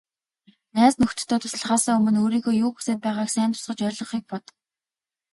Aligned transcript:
Найз 0.77 0.95
нөхдөдөө 1.01 1.37
туслахаасаа 1.41 1.95
өмнө 1.99 2.19
өөрийнхөө 2.23 2.53
юу 2.63 2.71
хүсээд 2.73 2.99
байгааг 3.03 3.29
сайн 3.35 3.51
тусгаж 3.53 3.79
ойлгохыг 3.87 4.23
бод. 4.29 4.45